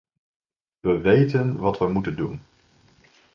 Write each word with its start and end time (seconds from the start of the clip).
We 0.79 0.97
weten 1.01 1.55
wat 1.57 1.77
we 1.77 1.87
moeten 1.87 2.15
doen. 2.15 2.41